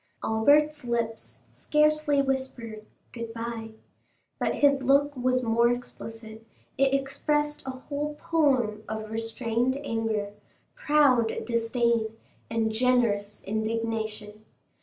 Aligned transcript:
Albert's 0.23 0.83
lips 0.83 1.41
scarcely 1.47 2.23
whispered 2.23 2.87
"Good 3.11 3.31
bye," 3.35 3.73
but 4.39 4.55
his 4.55 4.81
look 4.81 5.15
was 5.15 5.43
more 5.43 5.71
explicit; 5.71 6.43
it 6.75 6.91
expressed 6.91 7.61
a 7.67 7.81
whole 7.85 8.15
poem 8.15 8.81
of 8.89 9.11
restrained 9.11 9.77
anger, 9.83 10.33
proud 10.73 11.31
disdain, 11.45 12.17
and 12.49 12.71
generous 12.71 13.43
indignation. 13.43 14.43